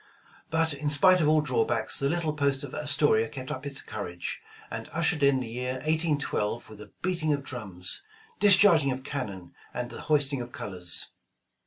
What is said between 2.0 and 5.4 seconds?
little post of Astoria kept up its courage, and ushered